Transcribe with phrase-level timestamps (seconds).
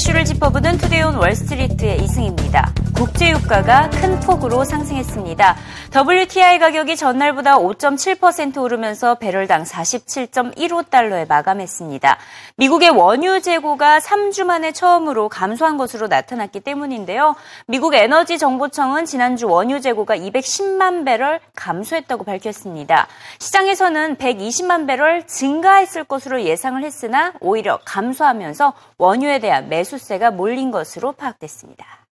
[0.00, 2.72] 이슈를 짚어보는 투데이온 월스트리트의 이승입니다.
[3.00, 5.56] 국제유가가 큰 폭으로 상승했습니다.
[5.94, 12.18] WTI 가격이 전날보다 5.7% 오르면서 배럴당 47.15달러에 마감했습니다.
[12.56, 17.36] 미국의 원유 재고가 3주 만에 처음으로 감소한 것으로 나타났기 때문인데요.
[17.66, 23.06] 미국 에너지 정보청은 지난주 원유 재고가 210만 배럴 감소했다고 밝혔습니다.
[23.38, 31.11] 시장에서는 120만 배럴 증가했을 것으로 예상을 했으나 오히려 감소하면서 원유에 대한 매수 세가 몰린 것으로
[31.13, 32.05] 파악됐습니다.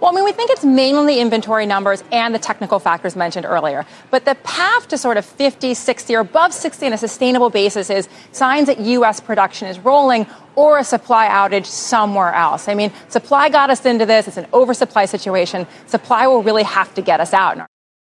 [0.00, 3.84] Well, I mean, we think it's mainly inventory numbers and the technical factors mentioned earlier.
[4.10, 7.90] But the path to sort of 50, 60, or above 60 on a sustainable basis
[7.90, 9.20] is signs that U.S.
[9.20, 12.66] production is rolling or a supply outage somewhere else.
[12.66, 14.26] I mean, supply got us into this.
[14.26, 15.66] It's an oversupply situation.
[15.86, 17.58] Supply will really have to get us out.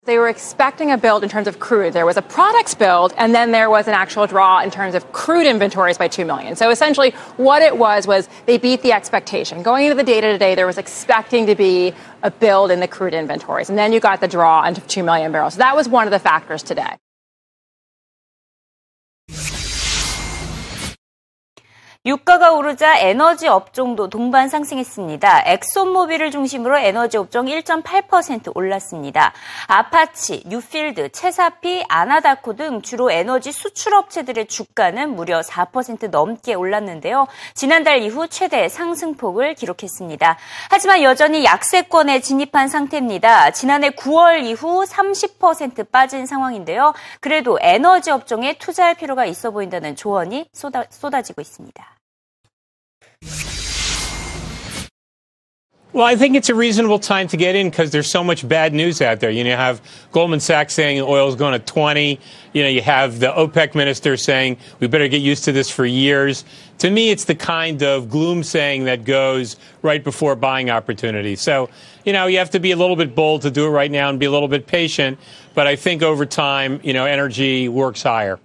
[0.08, 1.92] They were expecting a build in terms of crude.
[1.92, 5.12] There was a products build, and then there was an actual draw in terms of
[5.12, 6.56] crude inventories by 2 million.
[6.56, 9.62] So essentially, what it was was they beat the expectation.
[9.62, 11.92] Going into the data today, there was expecting to be
[12.22, 15.30] a build in the crude inventories, and then you got the draw into 2 million
[15.30, 15.52] barrels.
[15.52, 16.96] So that was one of the factors today.
[22.08, 25.42] 유가가 오르자 에너지 업종도 동반 상승했습니다.
[25.44, 29.34] 엑손모빌을 중심으로 에너지 업종 1.8% 올랐습니다.
[29.66, 37.26] 아파치, 뉴필드, 체사피, 아나다코 등 주로 에너지 수출 업체들의 주가는 무려 4% 넘게 올랐는데요.
[37.52, 40.38] 지난달 이후 최대 상승폭을 기록했습니다.
[40.70, 43.50] 하지만 여전히 약세권에 진입한 상태입니다.
[43.50, 46.94] 지난해 9월 이후 30% 빠진 상황인데요.
[47.20, 51.97] 그래도 에너지 업종에 투자할 필요가 있어 보인다는 조언이 쏟아, 쏟아지고 있습니다.
[55.98, 58.72] Well, I think it's a reasonable time to get in because there's so much bad
[58.72, 59.30] news out there.
[59.30, 62.20] You know, you have Goldman Sachs saying oil is going to 20.
[62.52, 65.84] You know, you have the OPEC minister saying we better get used to this for
[65.84, 66.44] years.
[66.78, 71.40] To me, it's the kind of gloom saying that goes right before buying opportunities.
[71.40, 71.68] So,
[72.04, 74.08] you know, you have to be a little bit bold to do it right now
[74.08, 75.18] and be a little bit patient.
[75.54, 78.38] But I think over time, you know, energy works higher.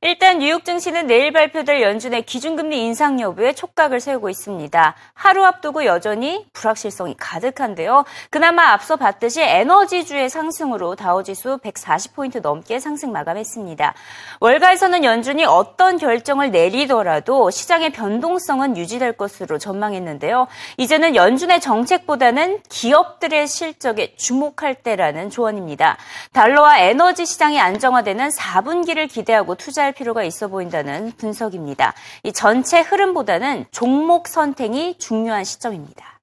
[0.00, 4.94] 일단 뉴욕 증시는 내일 발표될 연준의 기준금리 인상 여부에 촉각을 세우고 있습니다.
[5.12, 8.04] 하루 앞두고 여전히 불확실성이 가득한데요.
[8.30, 13.94] 그나마 앞서 봤듯이 에너지주의 상승으로 다우지수 140포인트 넘게 상승 마감했습니다.
[14.38, 20.46] 월가에서는 연준이 어떤 결정을 내리더라도 시장의 변동성은 유지될 것으로 전망했는데요.
[20.76, 25.96] 이제는 연준의 정책보다는 기업들의 실적에 주목할 때라는 조언입니다.
[26.32, 31.94] 달러와 에너지 시장이 안정화되는 4분기를 기대하고 투자 할할 필요가 있어 보인다는 분석입니다.
[32.22, 36.20] 이 전체 흐름보다는 종목 선택이 중요한 시점입니다.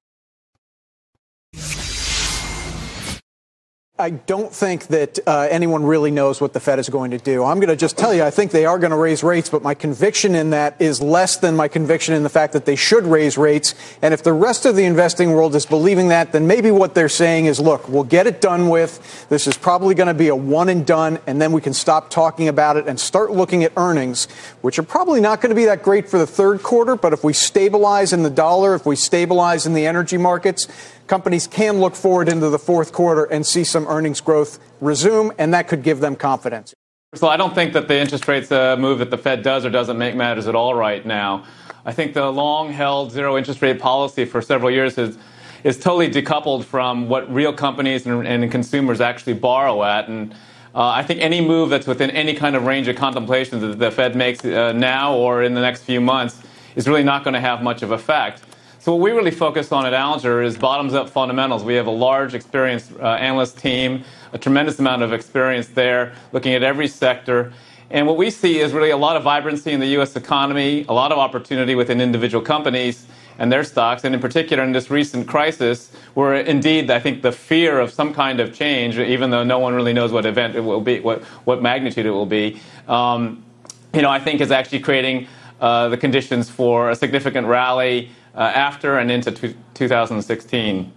[3.98, 7.42] I don't think that uh, anyone really knows what the Fed is going to do.
[7.42, 9.62] I'm going to just tell you, I think they are going to raise rates, but
[9.62, 13.04] my conviction in that is less than my conviction in the fact that they should
[13.04, 13.74] raise rates.
[14.02, 17.08] And if the rest of the investing world is believing that, then maybe what they're
[17.08, 19.26] saying is, look, we'll get it done with.
[19.30, 22.10] This is probably going to be a one and done, and then we can stop
[22.10, 24.26] talking about it and start looking at earnings,
[24.60, 26.96] which are probably not going to be that great for the third quarter.
[26.96, 30.68] But if we stabilize in the dollar, if we stabilize in the energy markets,
[31.06, 35.52] companies can look forward into the fourth quarter and see some earnings growth resume, and
[35.54, 36.74] that could give them confidence.
[37.14, 39.70] So I don't think that the interest rates uh, move that the Fed does or
[39.70, 41.44] doesn't make matters at all right now.
[41.84, 45.18] I think the long-held zero interest rate policy for several years is
[45.64, 50.32] is totally decoupled from what real companies and, and consumers actually borrow at, and
[50.76, 53.90] uh, I think any move that's within any kind of range of contemplation that the
[53.90, 56.42] Fed makes uh, now or in the next few months
[56.76, 58.42] is really not going to have much of effect.
[58.86, 61.64] So what we really focus on at Alger is bottoms-up fundamentals.
[61.64, 66.54] We have a large, experienced uh, analyst team, a tremendous amount of experience there, looking
[66.54, 67.52] at every sector.
[67.90, 70.14] And what we see is really a lot of vibrancy in the U.S.
[70.14, 73.08] economy, a lot of opportunity within individual companies
[73.40, 77.32] and their stocks, and in particular in this recent crisis, where indeed I think the
[77.32, 80.60] fear of some kind of change, even though no one really knows what event it
[80.60, 83.44] will be, what, what magnitude it will be, um,
[83.92, 85.26] you know, I think is actually creating
[85.60, 89.32] uh, the conditions for a significant rally uh, after and into
[89.74, 90.92] 2016.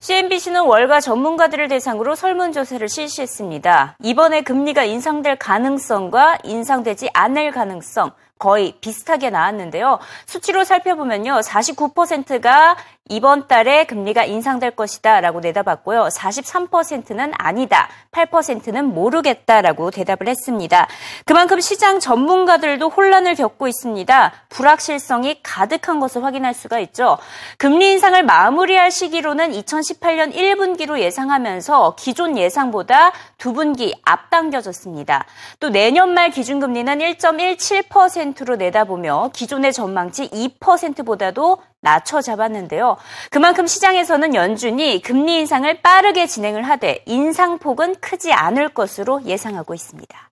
[0.00, 3.96] CNBC는 월가 전문가들을 대상으로 설문조사를 실시했습니다.
[4.02, 9.98] 이번에 금리가 인상될 가능성과 인상되지 않을 가능성, 거의 비슷하게 나왔는데요.
[10.26, 11.40] 수치로 살펴보면요.
[11.40, 12.76] 49%가
[13.10, 16.08] 이번 달에 금리가 인상될 것이다 라고 내다봤고요.
[16.08, 20.86] 43%는 아니다, 8%는 모르겠다 라고 대답을 했습니다.
[21.24, 24.32] 그만큼 시장 전문가들도 혼란을 겪고 있습니다.
[24.50, 27.16] 불확실성이 가득한 것을 확인할 수가 있죠.
[27.56, 35.24] 금리 인상을 마무리할 시기로는 2018년 1분기로 예상하면서 기존 예상보다 두 분기 앞당겨졌습니다.
[35.60, 42.96] 또 내년 말 기준금리는 1.17%로 내다보며 기존의 전망치 2%보다도 낮춰 잡았는데요.
[43.30, 50.28] 그만큼 시장에서는 연준이 금리 인상을 빠르게 진행을 하되 인상폭은 크지 않을 것으로 예상하고 있습니다.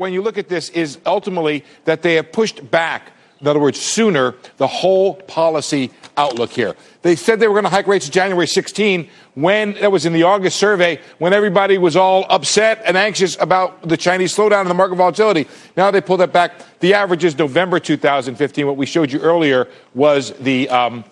[0.00, 3.80] When you look at this is ultimately that they have pushed back in other words,
[3.80, 6.74] sooner, the whole policy outlook here.
[7.02, 10.24] They said they were going to hike rates January 16 when that was in the
[10.24, 14.74] August survey when everybody was all upset and anxious about the Chinese slowdown and the
[14.74, 15.46] market volatility.
[15.76, 16.52] Now they pulled that back.
[16.80, 18.66] The average is November 2015.
[18.66, 21.04] What we showed you earlier was the um,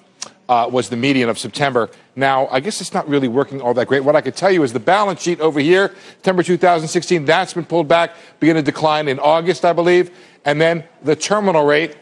[0.49, 1.91] uh, was the median of September.
[2.15, 4.05] Now, I guess it's not really working all that great.
[4.05, 7.65] What I could tell you is the balance sheet over here, September 2016, that's been
[7.65, 10.17] pulled back, began to decline in August, I believe.
[10.45, 11.97] And then the terminal rate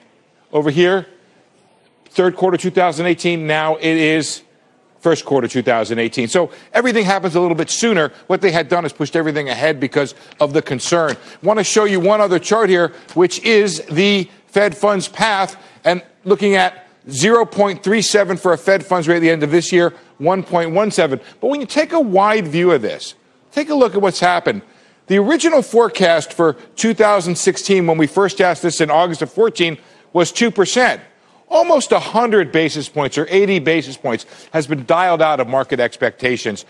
[0.55, 1.07] over here,
[2.07, 3.47] third quarter 2018.
[3.47, 4.43] Now it is
[5.01, 6.29] first quarter 2018.
[6.29, 8.11] So everything happens a little bit sooner.
[8.29, 11.17] What they had done is pushed everything ahead because of the concern.
[11.43, 16.03] Want to show you one other chart here, which is the Fed funds path and
[16.25, 21.21] looking at 0.37 for a Fed funds rate at the end of this year, 1.17.
[21.41, 23.15] But when you take a wide view of this,
[23.53, 24.63] take a look at what's happened.
[25.07, 29.77] The original forecast for 2016, when we first asked this in August of 14,
[30.15, 31.01] was 2%.
[31.51, 34.25] Almost 100 basis points or 80 basis points
[34.55, 36.65] has been dialed out of market expectations.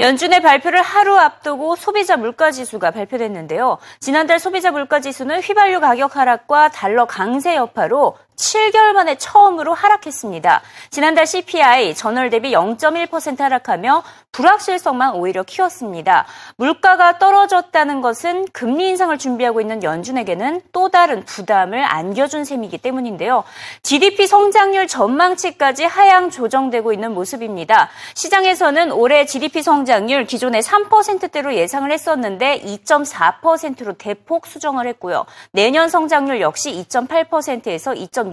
[0.00, 3.76] 연준의 발표를 하루 앞두고 소비자 물가 지수가 발표됐는데요.
[4.00, 10.62] 지난달 소비자 물가 지수는 휘발유 가격 하락과 달러 강세 여파로 7개월 만에 처음으로 하락했습니다.
[10.90, 14.02] 지난달 CPI 전월 대비 0.1% 하락하며
[14.32, 16.26] 불확실성만 오히려 키웠습니다.
[16.56, 23.44] 물가가 떨어졌다는 것은 금리 인상을 준비하고 있는 연준에게는 또 다른 부담을 안겨준 셈이기 때문인데요.
[23.82, 27.90] GDP 성장률 전망치까지 하향 조정되고 있는 모습입니다.
[28.14, 35.26] 시장에서는 올해 GDP 성장률 기존의 3%대로 예상을 했었는데 2.4%로 대폭 수정을 했고요.
[35.50, 38.29] 내년 성장률 역시 2.8%에서 2.6%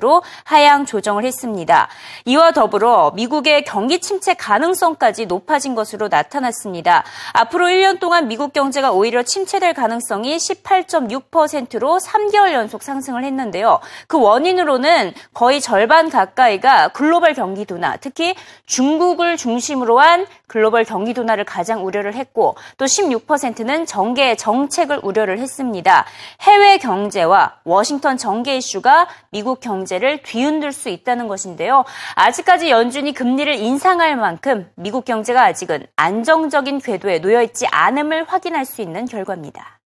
[0.00, 1.88] 로 하향 조정을 했습니다.
[2.24, 7.04] 이와 더불어 미국의 경기 침체 가능성까지 높아진 것으로 나타났습니다.
[7.32, 13.80] 앞으로 1년 동안 미국 경제가 오히려 침체될 가능성이 18.6%로 3개월 연속 상승을 했는데요.
[14.06, 18.34] 그 원인으로는 거의 절반 가까이가 글로벌 경기 둔화, 특히
[18.66, 26.04] 중국을 중심으로 한 글로벌 경기 둔화를 가장 우려를 했고 또 16%는 정계 정책을 우려를 했습니다.
[26.42, 31.84] 해외 경제와 워싱턴 정계 이슈가 미국 경제를 뒤흔들 수 있다는 것인데요.
[32.14, 38.82] 아직까지 연준이 금리를 인상할 만큼 미국 경제가 아직은 안정적인 궤도에 놓여 있지 않음을 확인할 수
[38.82, 39.81] 있는 결과입니다.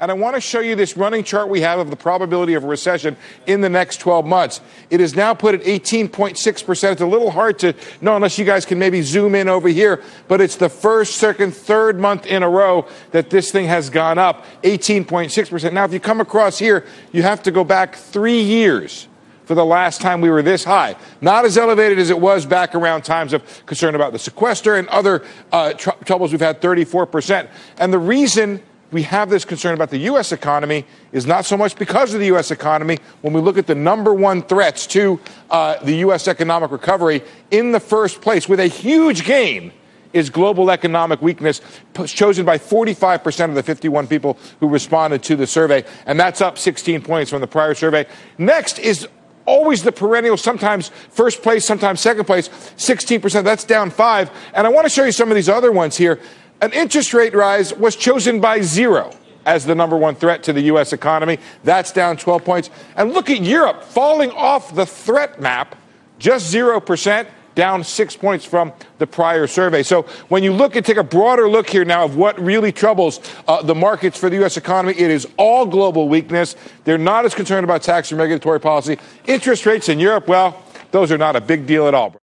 [0.00, 2.64] And I want to show you this running chart we have of the probability of
[2.64, 3.16] a recession
[3.46, 4.62] in the next 12 months.
[4.88, 6.92] It is now put at 18.6%.
[6.92, 10.02] It's a little hard to know unless you guys can maybe zoom in over here,
[10.26, 14.16] but it's the first, second, third month in a row that this thing has gone
[14.16, 15.72] up 18.6%.
[15.74, 19.06] Now, if you come across here, you have to go back three years
[19.44, 20.94] for the last time we were this high.
[21.20, 24.86] Not as elevated as it was back around times of concern about the sequester and
[24.88, 27.48] other uh, tr- troubles we've had 34%.
[27.78, 30.32] And the reason we have this concern about the U.S.
[30.32, 32.50] economy is not so much because of the U.S.
[32.50, 32.98] economy.
[33.22, 35.20] When we look at the number one threats to
[35.50, 36.26] uh, the U.S.
[36.26, 39.72] economic recovery, in the first place, with a huge gain,
[40.12, 41.60] is global economic weakness,
[42.06, 46.58] chosen by 45% of the 51 people who responded to the survey, and that's up
[46.58, 48.04] 16 points from the prior survey.
[48.36, 49.06] Next is
[49.46, 53.44] always the perennial, sometimes first place, sometimes second place, 16%.
[53.44, 54.30] That's down five.
[54.54, 56.20] And I want to show you some of these other ones here
[56.60, 59.12] an interest rate rise was chosen by zero
[59.46, 60.92] as the number one threat to the U.S.
[60.92, 61.38] economy.
[61.64, 62.70] That's down 12 points.
[62.96, 65.76] And look at Europe falling off the threat map,
[66.18, 69.82] just 0%, down six points from the prior survey.
[69.82, 73.20] So when you look and take a broader look here now of what really troubles
[73.48, 74.56] uh, the markets for the U.S.
[74.56, 76.56] economy, it is all global weakness.
[76.84, 78.98] They're not as concerned about tax and regulatory policy.
[79.26, 82.19] Interest rates in Europe, well, those are not a big deal at all.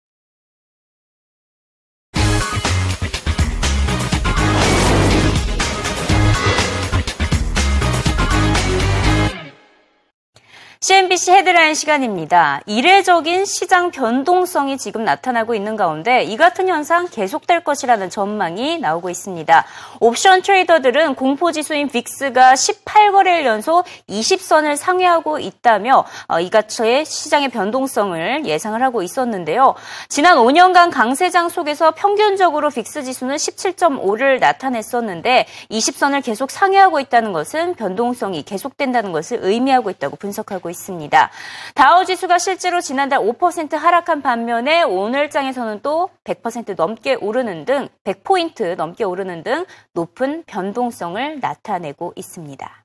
[10.85, 12.61] CNBC 헤드라인 시간입니다.
[12.67, 19.65] 이례적인 시장 변동성이 지금 나타나고 있는 가운데 이 같은 현상 계속될 것이라는 전망이 나오고 있습니다.
[19.99, 28.79] 옵션 트레이더들은 공포지수인 빅스가 18거래일 연속 20선을 상회하고 있다며 어, 이 가처의 시장의 변동성을 예상을
[28.83, 29.73] 하고 있었는데요.
[30.07, 38.43] 지난 5년간 강세장 속에서 평균적으로 빅스 지수는 17.5를 나타냈었는데 20선을 계속 상회하고 있다는 것은 변동성이
[38.43, 40.74] 계속된다는 것을 의미하고 있다고 분석하고 있습니다.
[40.75, 41.29] 있습니다.
[41.73, 49.03] 다우 지수가 실제로 지난달 5% 하락한 반면에 오늘장에서는 또 100% 넘게 오르는 등 100포인트 넘게
[49.03, 52.84] 오르는 등 높은 변동성을 나타내고 있습니다.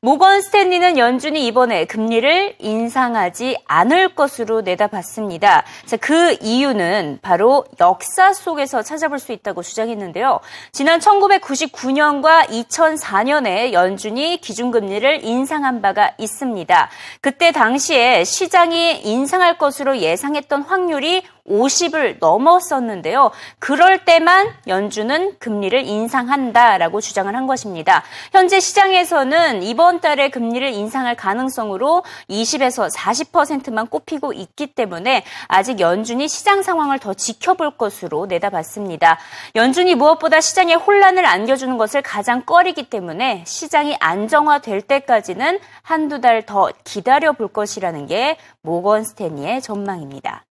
[0.00, 5.64] 모건 스탠리는 연준이 이번에 금리를 인상하지 않을 것으로 내다봤습니다.
[5.86, 10.38] 자, 그 이유는 바로 역사 속에서 찾아볼 수 있다고 주장했는데요.
[10.70, 16.90] 지난 1999년과 2004년에 연준이 기준금리를 인상한 바가 있습니다.
[17.20, 23.30] 그때 당시에 시장이 인상할 것으로 예상했던 확률이 50을 넘었었는데요.
[23.58, 28.02] 그럴 때만 연준은 금리를 인상한다라고 주장을 한 것입니다.
[28.32, 36.62] 현재 시장에서는 이번 달에 금리를 인상할 가능성으로 20에서 40%만 꼽히고 있기 때문에 아직 연준이 시장
[36.62, 39.18] 상황을 더 지켜볼 것으로 내다봤습니다.
[39.54, 46.70] 연준이 무엇보다 시장에 혼란을 안겨주는 것을 가장 꺼리기 때문에 시장이 안정화될 때까지는 한두 달 더
[46.84, 50.47] 기다려 볼 것이라는 게 모건 스탠리의 전망입니다.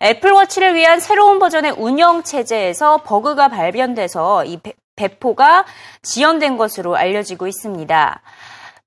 [0.00, 4.60] 애플워치를 위한 새로운 버전의 운영 체제에서 버그가 발견돼서 이
[4.96, 5.64] 배포가
[6.02, 8.22] 지연된 것으로 알려지고 있습니다.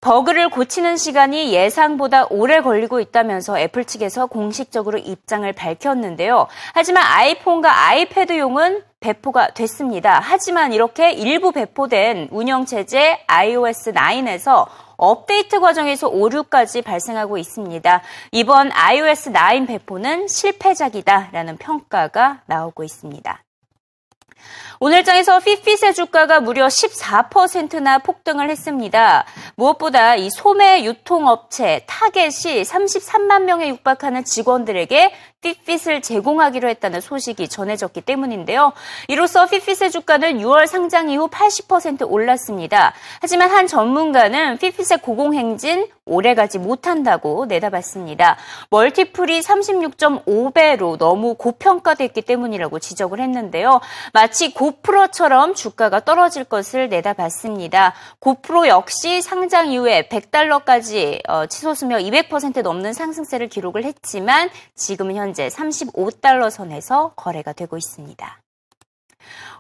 [0.02, 6.48] 버그를 고치는 시간이 예상보다 오래 걸리고 있다면서 애플 측에서 공식적으로 입장을 밝혔는데요.
[6.74, 10.20] 하지만 아이폰과 아이패드용은 배포가 됐습니다.
[10.22, 14.66] 하지만 이렇게 일부 배포된 운영체제 iOS 9에서
[15.02, 18.02] 업데이트 과정에서 오류까지 발생하고 있습니다.
[18.32, 23.44] 이번 iOS 9 배포는 실패작이다라는 평가가 나오고 있습니다.
[24.80, 29.26] 오늘장에서 Fitbit의 주가가 무려 14%나 폭등을 했습니다.
[29.56, 38.74] 무엇보다 이 소매 유통업체 타겟이 33만 명에 육박하는 직원들에게 피핏을 제공하기로 했다는 소식이 전해졌기 때문인데요.
[39.08, 42.94] 이로써 Fitbit의 주가는 6월 상장 이후 80% 올랐습니다.
[43.20, 48.38] 하지만 한 전문가는 Fitbit의 고공행진 오래가지 못한다고 내다봤습니다.
[48.70, 53.80] 멀티플이 36.5배로 너무 고평가됐기 때문이라고 지적을 했는데요.
[54.14, 57.94] 마치 고프로처럼 주가가 떨어질 것을 내다봤습니다.
[58.20, 66.50] 고프로 역시 상장 이후에 100달러까지 어, 치솟으며 200% 넘는 상승세를 기록을 했지만 지금은 현재 35달러
[66.50, 68.42] 선에서 거래가 되고 있습니다.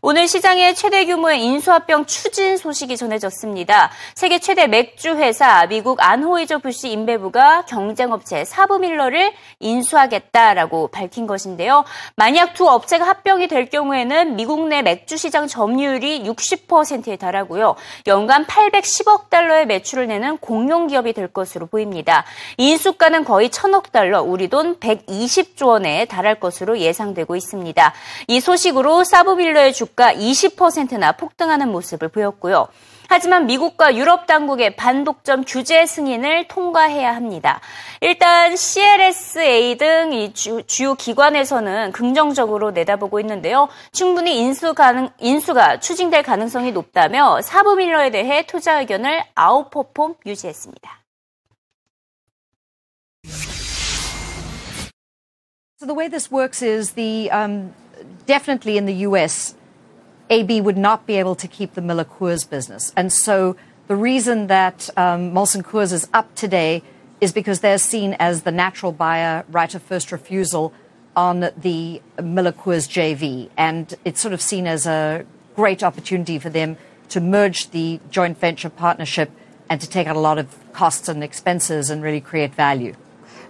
[0.03, 3.91] 오늘 시장의 최대 규모의 인수합병 추진 소식이 전해졌습니다.
[4.15, 11.85] 세계 최대 맥주 회사 미국 안호이저 부시 인베부가 경쟁업체 사브밀러를 인수하겠다라고 밝힌 것인데요.
[12.15, 17.75] 만약 두 업체가 합병이 될 경우에는 미국 내 맥주 시장 점유율이 60%에 달하고요.
[18.07, 22.25] 연간 810억 달러의 매출을 내는 공룡 기업이 될 것으로 보입니다.
[22.57, 27.93] 인수가는 거의 1000억 달러, 우리 돈 120조 원에 달할 것으로 예상되고 있습니다.
[28.29, 32.67] 이 소식으로 사브밀러의 주 주가 20%나 폭등하는 모습을 보였고요.
[33.07, 37.59] 하지만 미국과 유럽 당국의 반독점 규제 승인을 통과해야 합니다.
[37.99, 43.67] 일단 CLSA 등 이 주요 기관에서는 긍정적으로 내다보고 있는데요.
[43.91, 51.01] 충분히 인수 가능, 인수가 추진될 가능성이 높다며 사부밀러에 대해 투자 의견을 아웃퍼폼 유지했습니다.
[55.81, 57.73] So the way this works is the um,
[58.25, 59.55] definitely in the U.S.
[60.31, 62.93] AB would not be able to keep the Miller Coors business.
[62.95, 63.57] And so
[63.87, 66.81] the reason that um, Molson Coors is up today
[67.19, 70.73] is because they're seen as the natural buyer, right of first refusal
[71.17, 73.49] on the Miller Coors JV.
[73.57, 76.77] And it's sort of seen as a great opportunity for them
[77.09, 79.29] to merge the joint venture partnership
[79.69, 82.95] and to take out a lot of costs and expenses and really create value.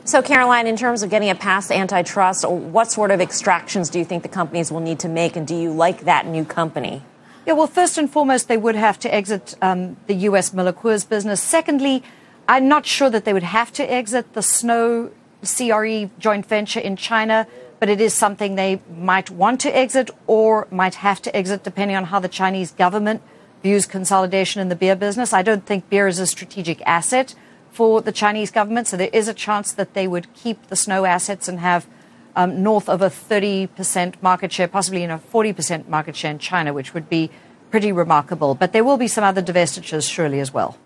[0.04, 4.06] So, Caroline, in terms of getting it past antitrust, what sort of extractions do you
[4.06, 7.04] think the companies will need to make, and do you like that new company?
[7.46, 10.54] Yeah, well, first and foremost, they would have to exit um, the U.S.
[10.54, 11.42] Miller Coors business.
[11.42, 12.04] Secondly,
[12.48, 15.12] I'm not sure that they would have to exit the Snow
[15.44, 17.46] CRE joint venture in China,
[17.80, 21.96] but it is something they might want to exit or might have to exit depending
[21.96, 23.22] on how the Chinese government
[23.62, 25.32] views consolidation in the beer business.
[25.32, 27.36] I don't think beer is a strategic asset
[27.72, 28.88] for the Chinese government.
[28.88, 31.88] So there is a chance that they would keep the snow assets and have
[32.36, 36.74] um, north of a 30% market share, possibly in a 40% market share in China,
[36.74, 37.32] which would be
[37.70, 38.56] pretty remarkable.
[38.56, 40.78] But there will be some other divestitures surely as well.